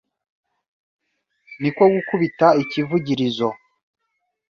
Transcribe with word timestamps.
Ni 1.61 1.69
ko 1.75 1.83
gukubita 1.93 2.47
ikivugirizo, 2.63 3.49